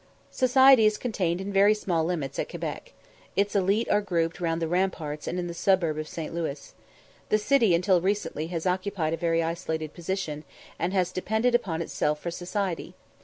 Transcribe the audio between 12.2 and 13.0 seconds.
society.